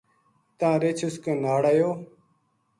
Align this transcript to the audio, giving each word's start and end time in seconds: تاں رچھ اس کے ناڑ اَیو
تاں 0.57 0.75
رچھ 0.81 1.03
اس 1.07 1.15
کے 1.23 1.31
ناڑ 1.43 1.61
اَیو 1.71 1.89